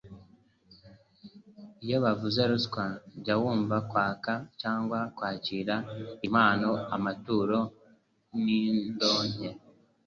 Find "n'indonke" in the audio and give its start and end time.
8.43-9.49